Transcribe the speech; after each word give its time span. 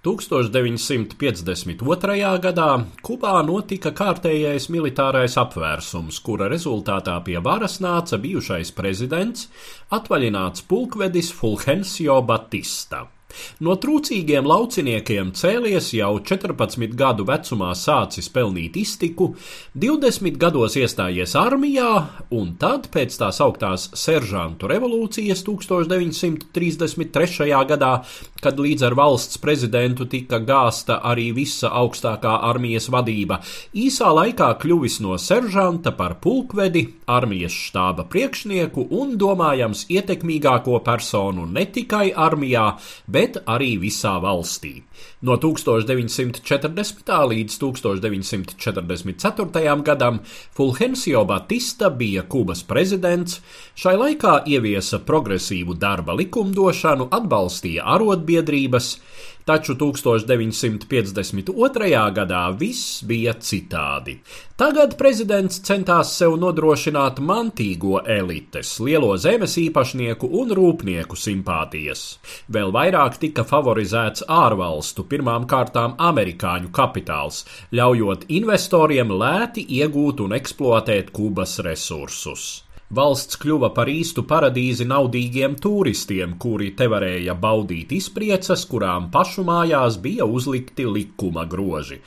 1952. 0.00 2.40
gadā 2.40 2.68
Kubā 3.04 3.34
notika 3.44 3.92
kārtējais 3.92 4.72
militārais 4.72 5.36
apvērsums, 5.36 6.24
kura 6.24 6.48
rezultātā 6.48 7.20
pie 7.26 7.36
varas 7.44 7.84
nāca 7.84 8.16
bijušais 8.16 8.72
prezidents, 8.72 9.52
atvaļināts 9.92 10.64
pulkvedis 10.72 11.28
Fulgencio 11.36 12.16
Batista. 12.24 13.19
No 13.64 13.72
trūcīgiem 13.80 14.44
lauciniekiem 14.48 15.32
cēlies 15.36 15.92
jau 15.96 16.12
14 16.24 16.94
gadu 16.98 17.24
vecumā 17.28 17.74
sācis 17.78 18.28
pelnīt 18.32 18.76
iztiku, 18.80 19.34
20 19.78 20.36
gados 20.40 20.76
iestājies 20.80 21.36
armijā, 21.38 21.90
un 22.34 22.54
tad 22.60 22.88
pēc 22.94 23.16
tās 23.20 23.40
augtās 23.44 23.90
seržantu 23.98 24.68
revolūcijas 24.70 25.44
1933. 25.46 27.50
gadā, 27.70 27.92
kad 28.40 28.60
līdz 28.60 28.82
ar 28.88 28.94
valsts 28.98 29.38
prezidentu 29.42 30.06
tika 30.10 30.38
gāsta 30.40 31.00
arī 31.06 31.30
visa 31.36 31.68
augstākā 31.80 32.34
armijas 32.50 32.88
vadība, 32.92 33.36
īsā 33.76 34.08
laikā 34.16 34.48
kļuvis 34.62 34.96
no 35.04 35.18
seržanta 35.20 35.92
par 35.96 36.12
pulkvedi, 36.22 36.82
armijas 37.10 37.54
štāba 37.68 38.02
priekšnieku 38.10 38.80
un, 38.96 39.16
domājams, 39.20 39.86
ietekmīgāko 39.92 40.80
personu 40.86 41.46
ne 41.50 41.64
tikai 41.70 42.12
armijā, 42.16 42.66
bet 43.06 43.19
bet 43.20 43.36
arī 43.44 43.76
visā 43.84 44.16
valstī. 44.22 44.82
No 45.20 45.36
1940. 45.36 47.12
līdz 47.32 47.58
1944. 47.60 49.82
gadam 49.84 50.20
Fulgencio 50.56 51.24
Batista 51.28 51.90
bija 51.90 52.22
Kubas 52.22 52.62
prezidents, 52.64 53.40
šai 53.76 53.96
laikā 54.00 54.42
ieviesa 54.48 54.98
progresīvu 55.04 55.74
darba 55.80 56.12
likumdošanu, 56.16 57.08
atbalstīja 57.20 57.82
arotbiedrības, 57.96 58.86
taču 59.48 59.74
1952. 59.74 62.12
gadā 62.16 62.42
viss 62.58 63.02
bija 63.06 63.34
citādi. 63.34 64.18
Tagad 64.60 64.96
prezidents 65.00 65.62
centās 65.64 66.10
sev 66.18 66.34
nodrošināt 66.40 67.20
mantīgo 67.24 68.02
elites, 68.04 68.74
lielo 68.84 69.14
zemes 69.16 69.56
īpašnieku 69.62 70.28
un 70.40 70.52
rūpnieku 70.58 71.16
simpātijas. 71.16 72.02
Vēl 72.52 72.72
vairāk 72.76 73.16
tika 73.22 73.46
favorizēts 73.48 74.26
ārvalstu, 74.28 75.06
pirmām 75.08 75.46
kārtām 75.48 75.96
amerikāņu 76.10 76.68
kapitāls, 76.76 77.46
ļaujot 77.72 78.28
investoriem 78.40 79.14
lēti 79.22 79.64
iegūt 79.80 80.20
un 80.26 80.36
eksploatēt 80.36 81.14
Kubas 81.16 81.56
resursus. 81.64 82.69
Valsts 82.90 83.38
kļuva 83.38 83.68
par 83.70 83.86
īstu 83.86 84.24
paradīzi 84.26 84.82
naudīgiem 84.90 85.52
turistiem, 85.62 86.32
kuri 86.42 86.72
te 86.74 86.88
varēja 86.90 87.36
baudīt 87.38 87.92
izpriecas, 87.94 88.64
kurām 88.66 89.06
pašu 89.14 89.44
mājās 89.46 90.00
bija 90.02 90.26
uzlikti 90.26 90.88
likuma 90.90 91.44
groži. 91.52 92.00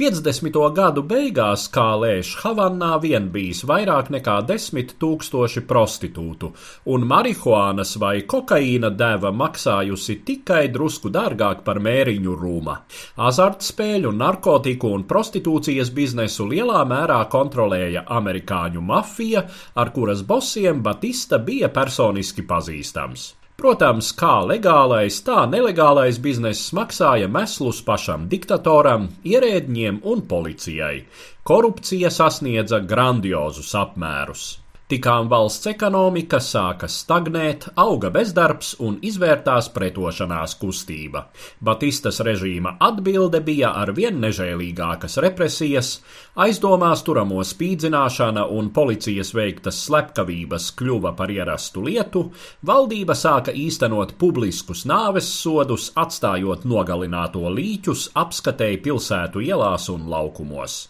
50. 0.00 0.54
gadu 0.72 1.02
beigās, 1.04 1.66
kā 1.68 1.90
lēš 2.00 2.30
Havanā, 2.40 2.94
vien 3.02 3.26
bijis 3.34 3.58
vairāk 3.68 4.06
nekā 4.14 4.38
desmit 4.48 4.94
tūkstoši 5.02 5.60
prostitūtu, 5.68 6.48
un 6.94 7.02
marihuānas 7.10 7.98
vai 8.00 8.22
kokaīna 8.32 8.88
deva 8.96 9.28
maksājusi 9.28 10.16
tikai 10.24 10.62
drusku 10.72 11.12
dārgāk 11.12 11.60
par 11.66 11.82
mēriņu 11.84 12.36
rūma. 12.42 12.78
Azartspēļu, 13.26 14.14
narkotiku 14.22 14.94
un 14.96 15.04
prostitūcijas 15.10 15.92
biznesu 15.92 16.46
lielā 16.48 16.80
mērā 16.88 17.18
kontrolēja 17.36 18.06
amerikāņu 18.08 18.80
mafija, 18.80 19.44
ar 19.76 19.92
kuras 19.92 20.24
bosiem 20.24 20.80
Batista 20.80 21.42
bija 21.44 21.68
personiski 21.76 22.48
pazīstams. 22.48 23.28
Protams, 23.60 24.06
kā 24.16 24.38
legālais, 24.48 25.18
tā 25.20 25.42
nelegālais 25.52 26.16
bizness 26.24 26.70
maksāja 26.72 27.26
meslus 27.28 27.82
pašam 27.84 28.22
diktatoram, 28.32 29.10
ierēdņiem 29.20 29.98
un 30.12 30.22
policijai. 30.30 31.02
Korupcija 31.44 32.08
sasniedza 32.14 32.80
grandiozus 32.80 33.74
apmērus. 33.76 34.46
Tikām 34.90 35.28
valsts 35.30 35.68
ekonomika 35.70 36.40
sāka 36.42 36.88
stagnēt, 36.90 37.68
auga 37.78 38.08
bezdarbs 38.10 38.72
un 38.82 38.96
izvērtās 39.06 39.68
pretošanās 39.70 40.56
kustība. 40.58 41.22
Batistas 41.62 42.18
režīma 42.26 42.72
atbilde 42.88 43.38
bija 43.46 43.70
ar 43.84 43.94
vien 43.94 44.18
nežēlīgākas 44.24 45.14
represijas, 45.22 45.92
aizdomās 46.34 47.06
turamo 47.06 47.38
spīdzināšana 47.46 48.48
un 48.50 48.74
policijas 48.74 49.30
veiktas 49.38 49.78
slepkavības 49.86 50.70
kļuva 50.82 51.14
par 51.14 51.30
ierastu 51.38 51.86
lietu, 51.86 52.26
valdība 52.66 53.14
sāka 53.14 53.54
īstenot 53.54 54.18
publiskus 54.18 54.88
nāves 54.90 55.30
sodus, 55.38 55.92
atstājot 55.94 56.66
nogalināto 56.66 57.46
līķus 57.46 58.08
apskatēji 58.26 58.82
pilsētu 58.90 59.46
ielās 59.52 59.86
un 59.94 60.10
laukumos. 60.10 60.88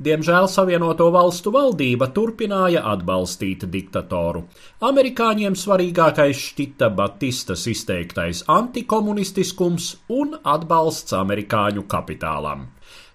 Diemžēl 0.00 0.48
Savienoto 0.48 1.10
valstu 1.12 1.52
valdība 1.52 2.08
turpināja 2.16 2.86
atbalstīt 2.94 3.66
diktatoru. 3.68 4.46
Amerikāņiem 4.90 5.58
svarīgākais 5.58 6.40
šķita 6.50 6.88
Batistas 6.96 7.66
izteiktais 7.68 8.44
antikomunistiskums 8.48 9.92
un 10.16 10.38
atbalsts 10.40 11.18
amerikāņu 11.20 11.84
kapitālam. 11.90 12.70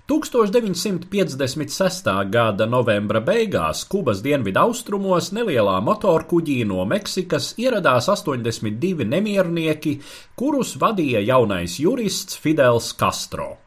1956. 0.08 2.30
gada 2.30 2.66
novembra 2.70 3.18
beigās 3.26 3.82
Kubas 3.90 4.22
dienvidu 4.22 4.62
austrumos 4.62 5.32
nelielā 5.34 5.80
motorkuģī 5.82 6.62
no 6.70 6.86
Meksikas 6.86 7.58
ieradās 7.58 8.06
82 8.14 9.02
nemiernieki, 9.10 9.98
kurus 10.38 10.78
vadīja 10.78 11.26
jaunais 11.26 11.82
jurists 11.82 12.38
Fidels 12.38 12.94
Castro. 12.94 13.65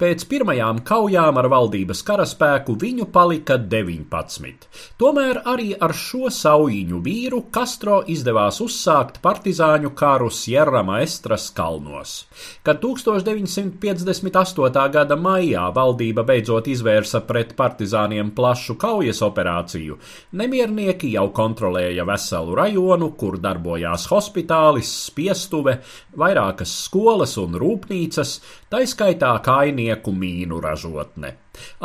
Pēc 0.00 0.22
pirmajām 0.30 0.78
kaujām 0.86 1.36
ar 1.36 1.48
valdības 1.52 2.00
karaspēku 2.08 2.72
viņu 2.80 3.04
palika 3.12 3.58
19. 3.60 4.64
Tomēr 5.00 5.42
arī 5.50 5.74
ar 5.76 5.92
šo 5.96 6.30
saujiņu 6.32 7.00
vīru 7.04 7.40
Castro 7.52 8.02
izdevās 8.08 8.60
uzsākt 8.64 9.20
partizāņu 9.24 9.90
karu 9.96 10.30
Sierra 10.32 10.82
Maestras 10.86 11.50
kalnos. 11.56 12.26
Kad 12.64 12.80
1958. 12.80 14.90
gada 14.94 15.16
maijā 15.20 15.72
valdība 15.74 16.22
beidzot 16.28 16.68
izvērsa 16.72 17.20
pret 17.28 17.54
partizāniem 17.58 18.30
plašu 18.36 18.74
kaujas 18.80 19.20
operāciju, 19.26 19.98
nemiernieki 20.40 21.08
jau 21.12 21.26
kontrolēja 21.36 22.04
veselu 22.08 22.54
rajonu, 22.56 23.10
kur 23.20 23.34
darbojās 23.42 24.06
hospitālis, 24.10 24.90
spiestuve, 25.10 25.72
vairākas 26.16 26.72
skolas 26.86 27.36
un 27.40 27.54
rūpnīcas, 27.60 28.30
taiskaitā 28.72 29.34
kainieku 29.60 30.12
mīnu 30.16 30.60
ražotne. 30.64 31.34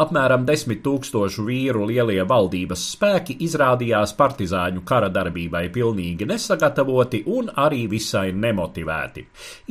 Apmēram 0.02 0.46
desmit 0.48 0.82
tūkstošu 0.86 1.46
vīru 1.48 1.86
lielie 1.90 2.22
valdības 2.28 2.84
spēki 2.96 3.38
izrādījās 3.46 4.16
partizāņu 4.20 4.84
kara 4.88 5.10
darbībai 5.14 5.66
pilnīgi 5.76 6.28
nesagatavoti 6.30 7.24
un 7.32 7.50
arī 7.66 7.86
visai 7.92 8.30
nemotivēti. 8.36 9.26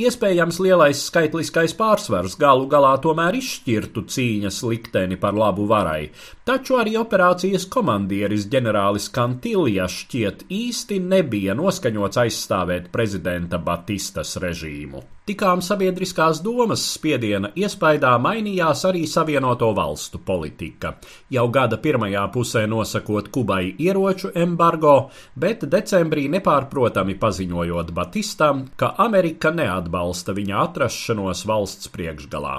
Iespējams, 0.04 0.60
lielais 0.64 1.04
skaitliskais 1.08 1.76
pārsvars 1.78 2.38
galu 2.40 2.68
galā 2.70 2.94
tomēr 3.04 3.38
izšķirtu 3.40 4.06
cīņas 4.14 4.62
likteni 4.68 5.18
par 5.20 5.36
labu 5.38 5.68
varai, 5.70 6.10
taču 6.48 6.78
arī 6.80 6.96
operācijas 7.00 7.68
komandieris 7.72 8.48
ģenerālis 8.52 9.10
Kantilja 9.14 9.88
šķiet 9.90 10.46
īsti 10.52 11.00
nebija 11.04 11.56
noskaņots 11.58 12.22
aizstāvēt 12.24 12.92
prezidenta 12.94 13.58
Batistas 13.58 14.36
režīmu. 14.42 15.04
Tikām 15.24 15.62
sabiedriskās 15.64 16.42
domas 16.44 16.82
spiediena 16.84 17.48
iespaidā 17.56 18.10
mainījās 18.20 18.82
arī 18.84 19.06
Savienoto 19.08 19.70
valstu 19.94 20.18
politika. 20.18 20.96
Jau 21.30 21.46
gada 21.48 21.78
pirmajā 21.78 22.24
pusē 22.34 22.66
nosakot 22.66 23.28
Kubai 23.30 23.74
ieroču 23.78 24.32
embargo, 24.34 25.10
bet 25.36 25.62
decembrī 25.70 26.26
nepārprotami 26.28 27.14
paziņojot 27.14 27.92
Batistam, 27.94 28.64
ka 28.76 28.94
Amerika 28.98 29.50
neatbalsta 29.54 30.34
viņa 30.34 30.58
atrašanos 30.64 31.44
valsts 31.46 31.88
priekšgalā. 31.94 32.56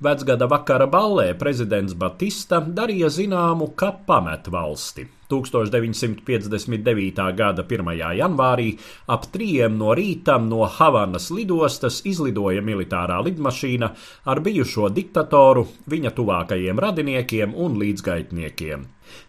Vecgada 0.00 0.48
vakara 0.48 0.86
ballē 0.88 1.34
prezidents 1.36 1.92
Batista 1.92 2.60
darīja 2.60 3.12
zināmu, 3.12 3.74
ka 3.76 3.92
pamet 3.92 4.48
valsti. 4.48 5.17
1959. 5.28 7.26
gada 7.36 7.64
1. 7.68 7.92
janvārī 8.18 8.68
ap 9.14 9.26
trījiem 9.34 9.78
no 9.78 9.94
rīta 9.98 10.38
no 10.42 10.64
Havanas 10.78 11.30
lidostas 11.34 12.00
izlidoja 12.08 12.64
militārā 12.64 13.20
lidmašīna 13.26 13.90
ar 14.24 14.42
bijušo 14.44 14.88
diktatoru, 15.00 15.66
viņa 15.86 16.14
tuvākajiem 16.16 16.84
radiniekiem 16.86 17.54
un 17.54 17.76
līdzgaitniekiem. 17.82 18.86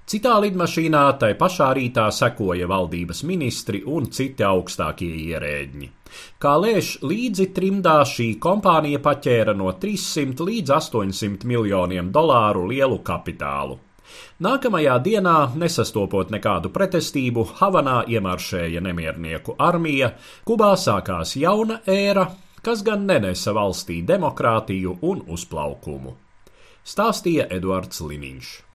Citā 0.10 0.34
lidmašīnā 0.44 1.04
tai 1.22 1.36
pašā 1.40 1.70
rītā 1.78 2.08
sekoja 2.12 2.68
valdības 2.68 3.24
ministri 3.30 3.84
un 3.86 4.10
citi 4.12 4.44
augstākie 4.44 5.12
ierēģi. 5.30 5.90
Kā 6.42 6.56
lēš 6.64 6.90
līdzi 7.06 7.52
trimdā 7.56 8.00
šī 8.12 8.32
kompānija 8.42 9.02
paķēra 9.06 9.54
no 9.58 9.70
300 9.84 10.48
līdz 10.50 10.74
800 10.80 11.46
miljoniem 11.52 12.10
dolāru 12.16 12.66
lielu 12.72 12.98
kapitālu. 13.06 13.78
Nākamajā 14.40 14.96
dienā, 15.04 15.36
nesastopot 15.56 16.32
nekādu 16.32 16.72
pretestību, 16.76 17.46
Havanā 17.60 18.04
iemaršēja 18.08 18.82
nemiernieku 18.86 19.58
armija, 19.60 20.14
Kubā 20.48 20.74
sākās 20.80 21.36
jauna 21.40 21.82
ēra, 21.88 22.30
kas 22.64 22.84
gan 22.84 23.06
nenesa 23.10 23.54
valstī 23.56 24.02
demokrātiju 24.06 24.98
un 25.02 25.24
uzplaukumu. 25.28 26.16
Stāstīja 26.86 27.50
Eduards 27.52 28.02
Liniņš. 28.02 28.60